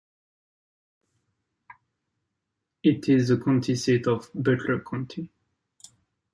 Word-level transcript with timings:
It 2.81 3.07
is 3.07 3.27
the 3.27 3.37
county 3.39 3.75
seat 3.75 4.07
of 4.07 4.31
Butler 4.33 4.83
County. 4.83 5.29